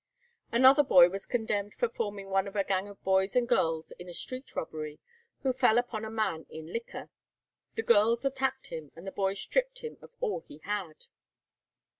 Another 0.51 0.81
boy 0.83 1.09
was 1.09 1.27
condemned 1.27 1.75
for 1.75 1.87
forming 1.87 2.31
one 2.31 2.47
of 2.47 2.55
a 2.55 2.63
gang 2.63 2.87
of 2.87 2.99
boys 3.03 3.35
and 3.35 3.47
girls 3.47 3.91
in 3.99 4.09
a 4.09 4.15
street 4.15 4.55
robbery, 4.55 4.99
who 5.43 5.53
fell 5.53 5.77
upon 5.77 6.03
a 6.05 6.09
man 6.09 6.47
in 6.49 6.73
liquor. 6.73 7.11
The 7.75 7.83
girls 7.83 8.25
attacked 8.25 8.69
him, 8.69 8.91
and 8.95 9.05
the 9.05 9.11
boys 9.11 9.39
stripped 9.39 9.81
him 9.81 9.97
of 10.01 10.09
all 10.19 10.39
he 10.47 10.57
had. 10.63 11.05